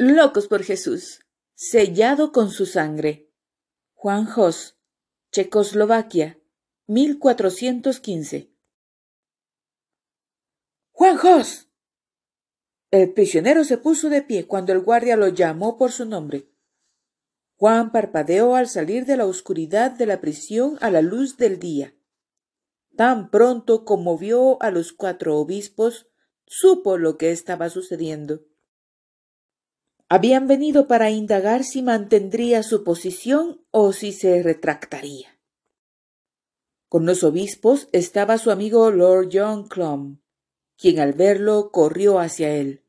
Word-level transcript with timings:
Locos 0.00 0.46
por 0.46 0.62
Jesús, 0.62 1.26
sellado 1.56 2.30
con 2.30 2.52
su 2.52 2.66
sangre. 2.66 3.32
Juan 3.94 4.26
Jos, 4.26 4.78
Checoslovaquia, 5.32 6.38
1415. 6.86 8.54
Juan 10.92 11.16
Jos. 11.16 11.68
El 12.92 13.12
prisionero 13.12 13.64
se 13.64 13.76
puso 13.76 14.08
de 14.08 14.22
pie 14.22 14.46
cuando 14.46 14.70
el 14.72 14.82
guardia 14.82 15.16
lo 15.16 15.26
llamó 15.26 15.76
por 15.76 15.90
su 15.90 16.04
nombre. 16.04 16.48
Juan 17.56 17.90
parpadeó 17.90 18.54
al 18.54 18.68
salir 18.68 19.04
de 19.04 19.16
la 19.16 19.26
oscuridad 19.26 19.90
de 19.90 20.06
la 20.06 20.20
prisión 20.20 20.78
a 20.80 20.92
la 20.92 21.02
luz 21.02 21.38
del 21.38 21.58
día. 21.58 21.92
Tan 22.96 23.32
pronto 23.32 23.84
como 23.84 24.16
vio 24.16 24.62
a 24.62 24.70
los 24.70 24.92
cuatro 24.92 25.36
obispos, 25.38 26.06
supo 26.46 26.98
lo 26.98 27.18
que 27.18 27.32
estaba 27.32 27.68
sucediendo. 27.68 28.47
Habían 30.10 30.46
venido 30.46 30.86
para 30.86 31.10
indagar 31.10 31.64
si 31.64 31.82
mantendría 31.82 32.62
su 32.62 32.82
posición 32.82 33.60
o 33.70 33.92
si 33.92 34.12
se 34.12 34.42
retractaría. 34.42 35.38
Con 36.88 37.04
los 37.04 37.22
obispos 37.22 37.88
estaba 37.92 38.38
su 38.38 38.50
amigo 38.50 38.90
Lord 38.90 39.28
John 39.30 39.68
Clum, 39.68 40.20
quien 40.78 41.00
al 41.00 41.12
verlo 41.12 41.70
corrió 41.70 42.18
hacia 42.18 42.54
él. 42.54 42.82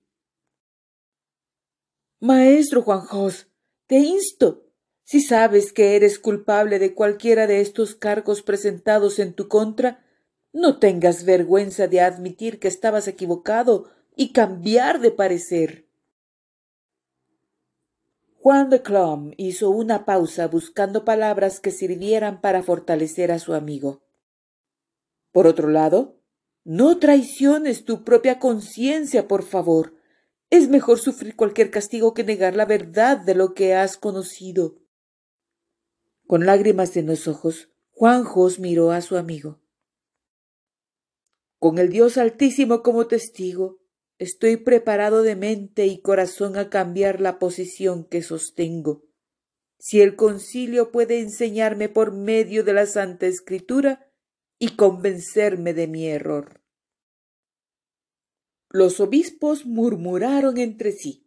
Maestro 2.21 2.81
Juan 2.81 3.01
Jos, 3.01 3.47
te 3.87 3.97
insto, 3.97 4.69
si 5.03 5.19
sabes 5.19 5.73
que 5.73 5.97
eres 5.97 6.19
culpable 6.19 6.79
de 6.79 6.93
cualquiera 6.93 7.47
de 7.47 7.59
estos 7.59 7.95
cargos 7.95 8.43
presentados 8.43 9.19
en 9.19 9.33
tu 9.33 9.49
contra, 9.49 10.05
no 10.53 10.79
tengas 10.79 11.25
vergüenza 11.25 11.87
de 11.87 11.99
admitir 11.99 12.59
que 12.59 12.69
estabas 12.69 13.09
equivocado 13.09 13.91
y 14.15 14.31
cambiar 14.31 15.01
de 15.01 15.11
parecer. 15.11 15.88
Juan 18.41 18.69
de 18.69 18.81
Clom 18.81 19.33
hizo 19.35 19.69
una 19.69 20.05
pausa 20.05 20.47
buscando 20.47 21.03
palabras 21.03 21.59
que 21.59 21.71
sirvieran 21.71 22.39
para 22.39 22.63
fortalecer 22.63 23.33
a 23.33 23.39
su 23.39 23.53
amigo. 23.53 24.01
Por 25.33 25.45
otro 25.45 25.67
lado, 25.67 26.21
no 26.63 26.99
traiciones 26.99 27.83
tu 27.83 28.05
propia 28.05 28.39
conciencia, 28.39 29.27
por 29.27 29.43
favor. 29.43 29.93
Es 30.49 30.69
mejor 30.69 30.99
sufrir 30.99 31.35
cualquier 31.35 31.69
castigo 31.69 32.13
que 32.13 32.23
negar 32.23 32.55
la 32.55 32.65
verdad 32.65 33.17
de 33.17 33.35
lo 33.35 33.53
que 33.53 33.75
has 33.75 33.97
conocido. 33.97 34.77
Con 36.25 36.45
lágrimas 36.45 36.95
en 36.95 37.07
los 37.07 37.27
ojos, 37.27 37.69
Juan 37.91 38.23
Jos 38.23 38.57
miró 38.57 38.91
a 38.91 39.01
su 39.01 39.17
amigo. 39.17 39.59
Con 41.57 41.77
el 41.77 41.89
Dios 41.89 42.17
Altísimo 42.17 42.83
como 42.83 43.07
testigo, 43.07 43.78
estoy 44.19 44.57
preparado 44.57 45.23
de 45.23 45.35
mente 45.35 45.87
y 45.87 46.01
corazón 46.01 46.57
a 46.57 46.69
cambiar 46.69 47.21
la 47.21 47.39
posición 47.39 48.03
que 48.03 48.21
sostengo. 48.21 49.05
Si 49.79 50.01
el 50.01 50.17
concilio 50.17 50.91
puede 50.91 51.21
enseñarme 51.21 51.87
por 51.87 52.11
medio 52.11 52.65
de 52.65 52.73
la 52.73 52.85
Santa 52.85 53.25
Escritura 53.25 54.11
y 54.59 54.75
convencerme 54.75 55.73
de 55.73 55.87
mi 55.87 56.07
error. 56.07 56.61
Los 58.69 58.99
obispos 58.99 59.65
murmuraron 59.65 60.57
entre 60.57 60.91
sí. 60.91 61.25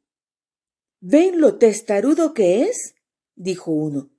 ¿Ven 1.00 1.40
lo 1.40 1.56
testarudo 1.56 2.34
que 2.34 2.62
es? 2.64 2.94
dijo 3.34 3.72
uno. 3.72 4.12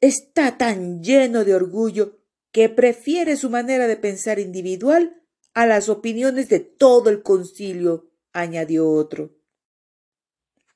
Está 0.00 0.58
tan 0.58 1.02
lleno 1.02 1.44
de 1.44 1.54
orgullo 1.54 2.20
que 2.52 2.68
prefiere 2.68 3.36
su 3.38 3.48
manera 3.48 3.88
de 3.88 3.96
pensar 3.96 4.38
individual 4.38 5.21
a 5.54 5.66
las 5.66 5.88
opiniones 5.88 6.48
de 6.48 6.60
todo 6.60 7.10
el 7.10 7.22
concilio, 7.22 8.10
añadió 8.32 8.90
otro. 8.90 9.36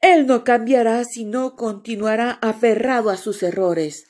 Él 0.00 0.26
no 0.26 0.44
cambiará 0.44 1.04
si 1.04 1.24
no 1.24 1.56
continuará 1.56 2.32
aferrado 2.32 3.10
a 3.10 3.16
sus 3.16 3.42
errores. 3.42 4.06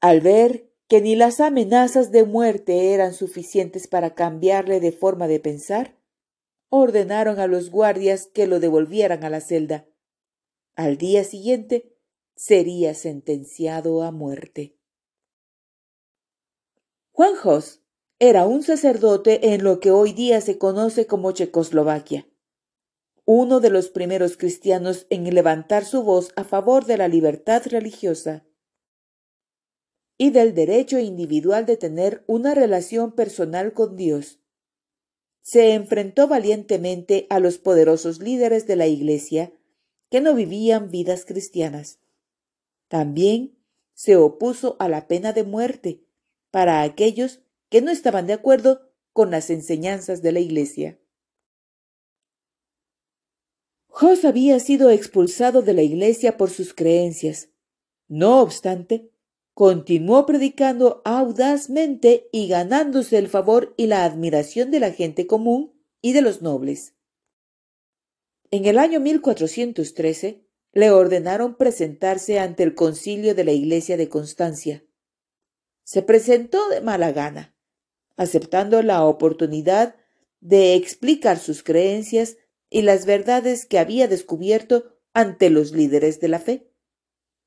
Al 0.00 0.20
ver 0.20 0.72
que 0.88 1.00
ni 1.00 1.16
las 1.16 1.40
amenazas 1.40 2.12
de 2.12 2.24
muerte 2.24 2.92
eran 2.92 3.14
suficientes 3.14 3.88
para 3.88 4.14
cambiarle 4.14 4.80
de 4.80 4.92
forma 4.92 5.26
de 5.26 5.40
pensar, 5.40 5.98
ordenaron 6.68 7.40
a 7.40 7.46
los 7.46 7.70
guardias 7.70 8.26
que 8.26 8.46
lo 8.46 8.60
devolvieran 8.60 9.24
a 9.24 9.30
la 9.30 9.40
celda. 9.40 9.86
Al 10.74 10.96
día 10.96 11.24
siguiente 11.24 11.96
sería 12.34 12.94
sentenciado 12.94 14.02
a 14.02 14.10
muerte. 14.10 14.78
Juan 17.12 17.36
era 18.24 18.46
un 18.46 18.62
sacerdote 18.62 19.52
en 19.52 19.64
lo 19.64 19.80
que 19.80 19.90
hoy 19.90 20.12
día 20.12 20.40
se 20.40 20.56
conoce 20.56 21.08
como 21.08 21.32
Checoslovaquia, 21.32 22.28
uno 23.24 23.58
de 23.58 23.68
los 23.68 23.88
primeros 23.88 24.36
cristianos 24.36 25.08
en 25.10 25.24
levantar 25.34 25.84
su 25.84 26.04
voz 26.04 26.30
a 26.36 26.44
favor 26.44 26.84
de 26.84 26.98
la 26.98 27.08
libertad 27.08 27.64
religiosa 27.66 28.46
y 30.18 30.30
del 30.30 30.54
derecho 30.54 31.00
individual 31.00 31.66
de 31.66 31.76
tener 31.76 32.22
una 32.28 32.54
relación 32.54 33.10
personal 33.10 33.72
con 33.72 33.96
Dios 33.96 34.38
se 35.40 35.72
enfrentó 35.72 36.28
valientemente 36.28 37.26
a 37.28 37.40
los 37.40 37.58
poderosos 37.58 38.20
líderes 38.20 38.68
de 38.68 38.76
la 38.76 38.86
Iglesia 38.86 39.52
que 40.10 40.20
no 40.20 40.36
vivían 40.36 40.92
vidas 40.92 41.24
cristianas. 41.24 41.98
También 42.86 43.58
se 43.94 44.14
opuso 44.14 44.76
a 44.78 44.88
la 44.88 45.08
pena 45.08 45.32
de 45.32 45.42
muerte 45.42 46.04
para 46.52 46.82
aquellos 46.82 47.41
que 47.72 47.80
no 47.80 47.90
estaban 47.90 48.26
de 48.26 48.34
acuerdo 48.34 48.92
con 49.14 49.30
las 49.30 49.48
enseñanzas 49.48 50.20
de 50.20 50.30
la 50.30 50.40
Iglesia. 50.40 51.00
Jos 53.88 54.26
había 54.26 54.60
sido 54.60 54.90
expulsado 54.90 55.62
de 55.62 55.72
la 55.72 55.80
Iglesia 55.80 56.36
por 56.36 56.50
sus 56.50 56.74
creencias. 56.74 57.48
No 58.08 58.42
obstante, 58.42 59.10
continuó 59.54 60.26
predicando 60.26 61.00
audazmente 61.06 62.28
y 62.30 62.46
ganándose 62.46 63.16
el 63.16 63.28
favor 63.28 63.72
y 63.78 63.86
la 63.86 64.04
admiración 64.04 64.70
de 64.70 64.78
la 64.78 64.92
gente 64.92 65.26
común 65.26 65.72
y 66.02 66.12
de 66.12 66.20
los 66.20 66.42
nobles. 66.42 66.94
En 68.50 68.66
el 68.66 68.78
año 68.78 69.00
1413 69.00 70.46
le 70.72 70.90
ordenaron 70.90 71.56
presentarse 71.56 72.38
ante 72.38 72.64
el 72.64 72.74
concilio 72.74 73.34
de 73.34 73.44
la 73.44 73.52
iglesia 73.52 73.96
de 73.96 74.10
Constancia. 74.10 74.84
Se 75.84 76.02
presentó 76.02 76.68
de 76.68 76.82
mala 76.82 77.12
gana, 77.12 77.52
aceptando 78.16 78.82
la 78.82 79.04
oportunidad 79.04 79.96
de 80.40 80.74
explicar 80.74 81.38
sus 81.38 81.62
creencias 81.62 82.36
y 82.70 82.82
las 82.82 83.06
verdades 83.06 83.66
que 83.66 83.78
había 83.78 84.08
descubierto 84.08 84.98
ante 85.12 85.50
los 85.50 85.72
líderes 85.72 86.20
de 86.20 86.28
la 86.28 86.38
fe 86.38 86.72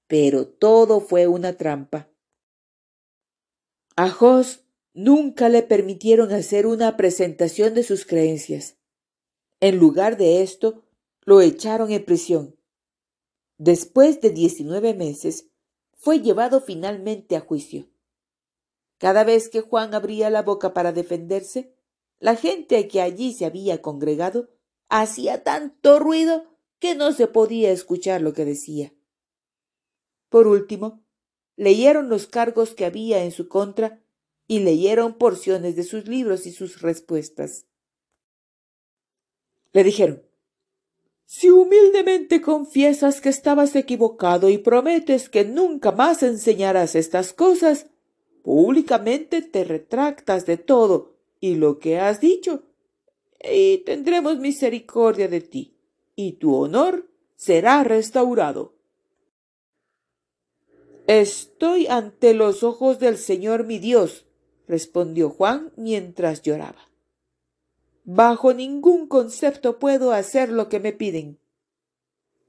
pero 0.07 0.47
todo 0.47 0.99
fue 0.99 1.27
una 1.27 1.53
trampa. 1.53 2.11
A 3.95 4.09
Jos 4.09 4.65
nunca 4.93 5.49
le 5.49 5.63
permitieron 5.63 6.31
hacer 6.31 6.67
una 6.67 6.95
presentación 6.97 7.73
de 7.73 7.83
sus 7.83 8.05
creencias. 8.05 8.77
En 9.59 9.77
lugar 9.77 10.17
de 10.17 10.41
esto, 10.41 10.83
lo 11.21 11.41
echaron 11.41 11.91
en 11.91 12.03
prisión. 12.05 12.55
Después 13.57 14.21
de 14.21 14.29
diecinueve 14.29 14.93
meses, 14.93 15.49
fue 15.93 16.19
llevado 16.19 16.61
finalmente 16.61 17.35
a 17.35 17.39
juicio. 17.39 17.87
Cada 18.97 19.23
vez 19.23 19.49
que 19.49 19.61
Juan 19.61 19.93
abría 19.93 20.29
la 20.29 20.41
boca 20.41 20.73
para 20.73 20.91
defenderse, 20.91 21.73
la 22.19 22.35
gente 22.35 22.87
que 22.87 23.01
allí 23.01 23.33
se 23.33 23.45
había 23.45 23.81
congregado 23.81 24.49
hacía 24.87 25.43
tanto 25.43 25.99
ruido 25.99 26.45
que 26.79 26.95
no 26.95 27.11
se 27.11 27.27
podía 27.27 27.71
escuchar 27.71 28.21
lo 28.21 28.33
que 28.33 28.45
decía. 28.45 28.93
Por 30.29 30.47
último, 30.47 31.03
leyeron 31.55 32.09
los 32.09 32.27
cargos 32.27 32.73
que 32.73 32.85
había 32.85 33.23
en 33.23 33.31
su 33.31 33.47
contra 33.47 34.01
y 34.47 34.59
leyeron 34.59 35.17
porciones 35.17 35.75
de 35.75 35.83
sus 35.83 36.07
libros 36.07 36.45
y 36.45 36.51
sus 36.51 36.81
respuestas. 36.81 37.65
Le 39.71 39.83
dijeron, 39.83 40.23
si 41.25 41.49
humildemente 41.49 42.41
confiesas 42.41 43.19
que 43.19 43.29
estabas 43.29 43.75
equivocado 43.75 44.49
y 44.49 44.59
prometes 44.59 45.27
que 45.27 45.43
nunca 45.43 45.91
más 45.91 46.21
enseñarás 46.21 46.95
estas 46.95 47.33
cosas, 47.33 47.87
públicamente 48.45 49.41
te 49.41 49.63
retractas 49.63 50.45
de 50.45 50.57
todo 50.57 51.15
y 51.39 51.55
lo 51.55 51.79
que 51.79 51.99
has 51.99 52.21
dicho, 52.21 52.61
y 53.43 53.79
tendremos 53.79 54.37
misericordia 54.37 55.27
de 55.27 55.41
ti, 55.41 55.79
y 56.15 56.33
tu 56.33 56.55
honor 56.55 57.09
será 57.35 57.83
restaurado. 57.83 58.75
Estoy 61.07 61.87
ante 61.87 62.35
los 62.35 62.61
ojos 62.61 62.99
del 62.99 63.17
Señor 63.17 63.65
mi 63.65 63.79
Dios, 63.79 64.27
respondió 64.67 65.31
Juan 65.31 65.73
mientras 65.75 66.43
lloraba. 66.43 66.91
Bajo 68.03 68.53
ningún 68.53 69.07
concepto 69.07 69.79
puedo 69.79 70.11
hacer 70.11 70.51
lo 70.51 70.69
que 70.69 70.79
me 70.79 70.93
piden. 70.93 71.39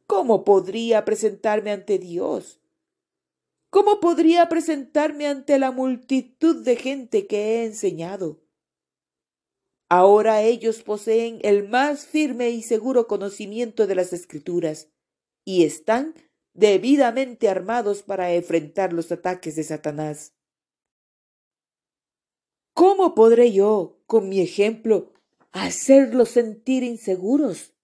¿Cómo 0.07 0.45
podría 0.45 1.07
presentarme 1.07 1.71
ante 1.71 1.99
Dios? 1.99 2.61
¿Cómo 3.71 4.01
podría 4.01 4.49
presentarme 4.49 5.27
ante 5.27 5.59
la 5.59 5.71
multitud 5.71 6.65
de 6.65 6.77
gente 6.77 7.27
que 7.27 7.37
he 7.37 7.65
enseñado? 7.65 8.43
Ahora 9.89 10.43
ellos 10.43 10.83
poseen 10.83 11.39
el 11.43 11.69
más 11.69 12.07
firme 12.07 12.51
y 12.51 12.63
seguro 12.63 13.07
conocimiento 13.07 13.87
de 13.87 13.95
las 13.95 14.13
escrituras 14.13 14.89
y 15.45 15.65
están 15.65 16.15
debidamente 16.55 17.49
armados 17.49 18.03
para 18.03 18.33
enfrentar 18.33 18.93
los 18.93 19.13
ataques 19.13 19.55
de 19.55 19.63
Satanás. 19.63 20.35
¿Cómo 22.75 23.15
podré 23.15 23.53
yo, 23.53 24.03
con 24.07 24.29
mi 24.29 24.41
ejemplo, 24.41 25.13
hacerlos 25.53 26.31
sentir 26.31 26.83
inseguros? 26.83 27.76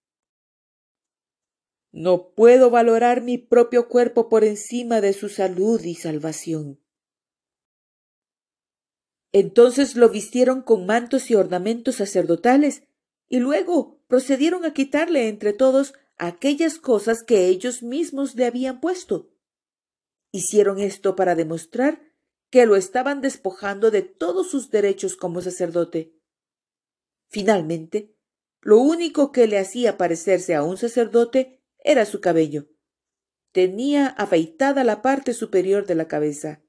No 1.93 2.31
puedo 2.33 2.71
valorar 2.71 3.21
mi 3.21 3.37
propio 3.37 3.87
cuerpo 3.87 4.27
por 4.27 4.43
encima 4.43 4.99
de 4.99 5.13
su 5.13 5.29
salud 5.29 5.79
y 5.83 5.93
salvación. 5.93 6.79
Entonces 9.31 9.95
lo 9.95 10.09
vistieron 10.09 10.63
con 10.63 10.87
mantos 10.87 11.29
y 11.29 11.35
ornamentos 11.35 11.97
sacerdotales, 11.97 12.81
y 13.29 13.39
luego 13.39 14.01
procedieron 14.07 14.65
a 14.65 14.73
quitarle 14.73 15.27
entre 15.27 15.53
todos 15.53 15.93
aquellas 16.17 16.79
cosas 16.79 17.21
que 17.21 17.45
ellos 17.45 17.83
mismos 17.83 18.33
le 18.33 18.45
habían 18.45 18.81
puesto. 18.81 19.31
Hicieron 20.31 20.79
esto 20.79 21.15
para 21.15 21.35
demostrar 21.35 22.01
que 22.49 22.65
lo 22.65 22.75
estaban 22.75 23.21
despojando 23.21 23.91
de 23.91 24.01
todos 24.01 24.49
sus 24.49 24.71
derechos 24.71 25.15
como 25.15 25.41
sacerdote. 25.41 26.15
Finalmente, 27.27 28.15
lo 28.61 28.79
único 28.79 29.31
que 29.31 29.45
le 29.45 29.59
hacía 29.59 29.95
parecerse 29.95 30.55
a 30.55 30.63
un 30.63 30.77
sacerdote 30.77 31.62
era 31.83 32.05
su 32.05 32.21
cabello. 32.21 32.69
Tenía 33.51 34.07
afeitada 34.07 34.83
la 34.83 35.01
parte 35.01 35.33
superior 35.33 35.85
de 35.85 35.95
la 35.95 36.07
cabeza. 36.07 36.63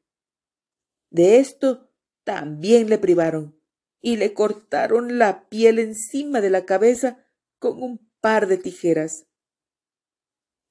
De 1.10 1.38
esto 1.38 1.90
también 2.24 2.88
le 2.88 2.98
privaron 2.98 3.58
y 4.00 4.16
le 4.16 4.34
cortaron 4.34 5.18
la 5.18 5.48
piel 5.48 5.78
encima 5.78 6.40
de 6.40 6.50
la 6.50 6.66
cabeza 6.66 7.26
con 7.58 7.82
un 7.82 8.10
par 8.20 8.48
de 8.48 8.58
tijeras. 8.58 9.26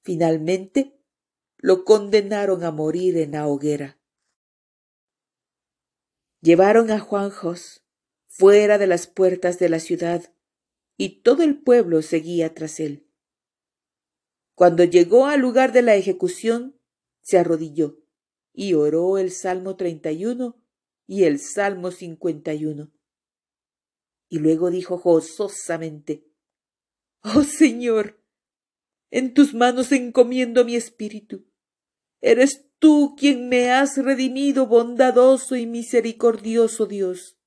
Finalmente, 0.02 1.00
lo 1.56 1.84
condenaron 1.84 2.62
a 2.62 2.70
morir 2.70 3.16
en 3.16 3.32
la 3.32 3.48
hoguera. 3.48 3.98
Llevaron 6.42 6.90
a 6.90 7.00
Juan 7.00 7.30
Jos 7.30 7.82
fuera 8.26 8.76
de 8.76 8.86
las 8.86 9.06
puertas 9.06 9.58
de 9.58 9.70
la 9.70 9.80
ciudad 9.80 10.34
y 10.98 11.22
todo 11.22 11.42
el 11.42 11.62
pueblo 11.62 12.02
seguía 12.02 12.54
tras 12.54 12.80
él. 12.80 13.03
Cuando 14.54 14.84
llegó 14.84 15.26
al 15.26 15.40
lugar 15.40 15.72
de 15.72 15.82
la 15.82 15.96
ejecución, 15.96 16.80
se 17.22 17.38
arrodilló 17.38 17.98
y 18.52 18.74
oró 18.74 19.18
el 19.18 19.32
Salmo 19.32 19.76
31 19.76 20.56
y 21.06 21.24
el 21.24 21.40
Salmo 21.40 21.90
51. 21.90 22.92
Y 24.28 24.38
luego 24.38 24.70
dijo 24.70 24.98
gozosamente, 24.98 26.26
Oh 27.22 27.42
Señor, 27.42 28.22
en 29.10 29.34
tus 29.34 29.54
manos 29.54 29.90
encomiendo 29.92 30.64
mi 30.64 30.76
espíritu. 30.76 31.46
Eres 32.20 32.66
tú 32.78 33.16
quien 33.18 33.48
me 33.48 33.70
has 33.70 33.96
redimido, 33.96 34.66
bondadoso 34.66 35.56
y 35.56 35.66
misericordioso 35.66 36.86
Dios. 36.86 37.38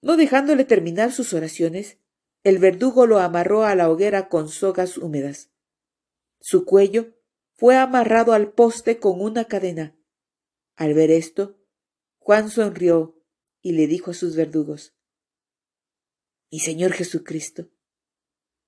No 0.00 0.16
dejándole 0.16 0.64
terminar 0.64 1.12
sus 1.12 1.32
oraciones, 1.32 1.98
el 2.44 2.58
verdugo 2.58 3.06
lo 3.06 3.18
amarró 3.18 3.64
a 3.64 3.74
la 3.74 3.90
hoguera 3.90 4.28
con 4.28 4.48
sogas 4.48 4.96
húmedas. 4.96 5.50
Su 6.40 6.64
cuello 6.64 7.16
fue 7.54 7.76
amarrado 7.76 8.32
al 8.32 8.52
poste 8.52 9.00
con 9.00 9.20
una 9.20 9.46
cadena 9.46 9.96
al 10.76 10.94
ver 10.94 11.10
esto, 11.10 11.56
Juan 12.18 12.50
sonrió 12.50 13.22
y 13.60 13.72
le 13.72 13.86
dijo 13.86 14.10
a 14.10 14.14
sus 14.14 14.34
verdugos, 14.34 14.96
Mi 16.50 16.58
Señor 16.58 16.92
Jesucristo, 16.92 17.70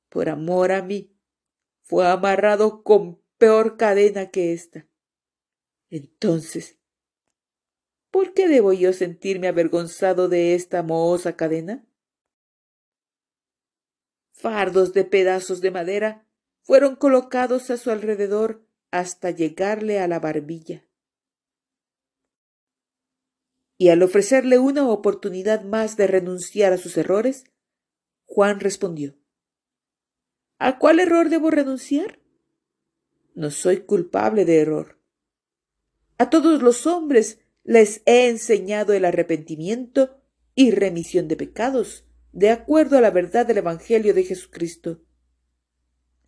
por 0.09 0.29
amor 0.29 0.71
a 0.71 0.83
mí, 0.83 1.19
fue 1.83 2.07
amarrado 2.07 2.83
con 2.85 3.21
peor 3.39 3.77
cadena 3.77 4.31
que 4.31 4.53
esta. 4.53 4.89
Entonces, 5.91 6.79
¿por 8.11 8.35
qué 8.35 8.49
debo 8.49 8.73
yo 8.73 8.93
sentirme 8.93 9.49
avergonzado 9.49 10.29
de 10.29 10.55
esta 10.55 10.83
mohosa 10.83 11.37
cadena? 11.37 11.85
Fardos 14.37 14.93
de 14.93 15.05
pedazos 15.05 15.61
de 15.61 15.71
madera 15.71 16.27
fueron 16.63 16.97
colocados 16.97 17.71
a 17.71 17.77
su 17.77 17.91
alrededor 17.91 18.67
hasta 18.91 19.31
llegarle 19.31 19.99
a 19.99 20.09
la 20.09 20.21
barbilla 20.21 20.87
y 23.79 23.91
al 23.91 24.03
ofrecerle 24.03 24.59
una 24.59 24.89
oportunidad 24.89 25.63
más 25.63 25.97
de 25.97 26.07
renunciar 26.07 26.73
a 26.73 26.79
sus 26.79 26.97
errores, 26.97 27.45
Juan 28.25 28.61
respondió 28.61 29.17
¿A 30.59 30.79
cuál 30.79 31.01
error 31.01 31.29
debo 31.29 31.51
renunciar? 31.51 32.19
No 33.35 33.51
soy 33.51 33.81
culpable 33.81 34.47
de 34.47 34.61
error. 34.61 34.99
A 36.17 36.31
todos 36.31 36.63
los 36.63 36.87
hombres 36.87 37.41
les 37.63 38.01
he 38.07 38.29
enseñado 38.29 38.95
el 38.95 39.05
arrepentimiento 39.05 40.19
y 40.55 40.71
remisión 40.71 41.29
de 41.29 41.37
pecados, 41.37 42.06
de 42.37 42.51
acuerdo 42.51 42.99
a 42.99 43.01
la 43.01 43.11
verdad 43.11 43.47
del 43.47 43.57
Evangelio 43.57 44.13
de 44.13 44.23
Jesucristo. 44.23 45.01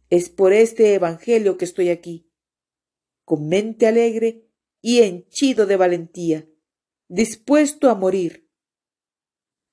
Es 0.08 0.30
por 0.30 0.54
este 0.54 0.94
Evangelio 0.94 1.58
que 1.58 1.66
estoy 1.66 1.90
aquí, 1.90 2.32
con 3.26 3.46
mente 3.46 3.86
alegre 3.86 4.48
y 4.80 5.02
henchido 5.02 5.66
de 5.66 5.76
valentía 5.76 6.48
dispuesto 7.08 7.90
a 7.90 7.94
morir. 7.94 8.48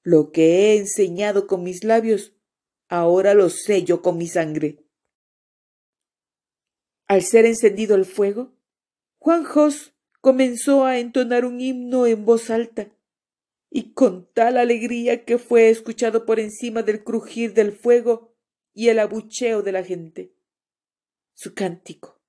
Lo 0.03 0.31
que 0.31 0.73
he 0.73 0.77
enseñado 0.77 1.47
con 1.47 1.63
mis 1.63 1.85
labios, 1.85 2.33
ahora 2.89 3.33
lo 3.33 3.49
sello 3.49 4.01
con 4.01 4.17
mi 4.17 4.27
sangre. 4.27 4.85
Al 7.07 7.23
ser 7.23 7.45
encendido 7.45 7.95
el 7.95 8.03
fuego, 8.03 8.57
Juan 9.19 9.45
Jos 9.45 9.93
comenzó 10.19 10.83
a 10.83 10.99
entonar 10.99 11.45
un 11.45 11.61
himno 11.61 12.07
en 12.07 12.25
voz 12.25 12.49
alta, 12.49 12.94
y 13.77 13.91
con 13.91 14.31
tal 14.31 14.55
alegría 14.55 15.25
que 15.25 15.37
fue 15.37 15.69
escuchado 15.69 16.25
por 16.25 16.39
encima 16.39 16.81
del 16.81 17.03
crujir 17.03 17.53
del 17.53 17.73
fuego 17.73 18.33
y 18.73 18.87
el 18.87 18.99
abucheo 18.99 19.63
de 19.63 19.73
la 19.73 19.83
gente. 19.83 20.33
Su 21.33 21.53
cántico. 21.53 22.21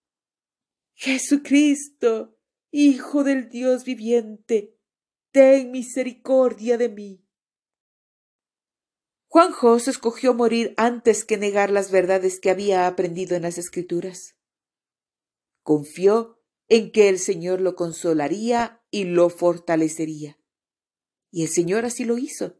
Jesucristo, 0.94 2.36
Hijo 2.72 3.22
del 3.22 3.48
Dios 3.48 3.84
viviente, 3.84 4.76
ten 5.30 5.70
misericordia 5.70 6.78
de 6.78 6.88
mí. 6.88 7.24
Juan 9.28 9.52
Jos 9.52 9.86
escogió 9.86 10.34
morir 10.34 10.74
antes 10.76 11.24
que 11.24 11.36
negar 11.36 11.70
las 11.70 11.92
verdades 11.92 12.40
que 12.40 12.50
había 12.50 12.88
aprendido 12.88 13.36
en 13.36 13.42
las 13.42 13.56
Escrituras. 13.56 14.36
Confió 15.62 16.42
en 16.66 16.90
que 16.90 17.08
el 17.08 17.20
Señor 17.20 17.60
lo 17.60 17.76
consolaría 17.76 18.82
y 18.90 19.04
lo 19.04 19.30
fortalecería. 19.30 20.40
Y 21.36 21.42
el 21.42 21.50
Señor 21.50 21.84
así 21.84 22.06
lo 22.06 22.16
hizo. 22.16 22.54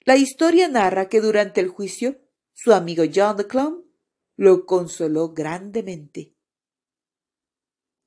La 0.00 0.16
historia 0.16 0.66
narra 0.66 1.08
que 1.08 1.20
durante 1.20 1.60
el 1.60 1.68
juicio 1.68 2.18
su 2.52 2.72
amigo 2.72 3.04
John 3.14 3.36
de 3.36 3.46
Clum 3.46 3.84
lo 4.34 4.66
consoló 4.66 5.32
grandemente. 5.32 6.34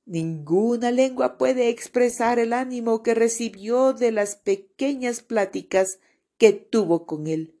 Ninguna 0.04 0.90
lengua 0.90 1.38
puede 1.38 1.70
expresar 1.70 2.38
el 2.38 2.52
ánimo 2.52 3.02
que 3.02 3.14
recibió 3.14 3.94
de 3.94 4.12
las 4.12 4.36
pequeñas 4.36 5.22
pláticas 5.22 6.00
que 6.36 6.52
tuvo 6.52 7.06
con 7.06 7.26
él. 7.26 7.58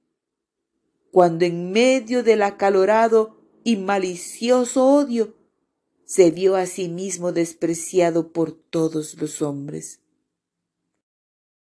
Cuando 1.12 1.46
en 1.46 1.72
medio 1.72 2.22
del 2.22 2.42
acalorado 2.42 3.40
y 3.64 3.78
malicioso 3.78 4.86
odio 4.86 5.34
se 6.04 6.30
vio 6.30 6.56
a 6.56 6.66
sí 6.66 6.90
mismo 6.90 7.32
despreciado 7.32 8.34
por 8.34 8.52
todos 8.52 9.14
los 9.14 9.40
hombres. 9.40 10.02